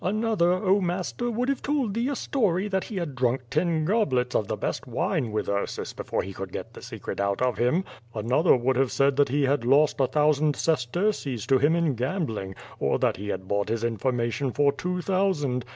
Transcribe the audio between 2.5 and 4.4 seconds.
that he had drunk ten goblets